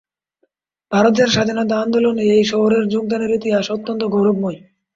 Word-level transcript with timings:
ভারতের 0.91 1.27
স্বাধীনতা 1.27 1.75
আন্দোলনে 1.79 2.23
এই 2.35 2.43
শহরের 2.43 2.83
যোগদানের 2.87 3.31
ইতিহাস 3.31 3.65
অত্যন্ত 3.71 4.01
গৌরবময়। 4.05 4.59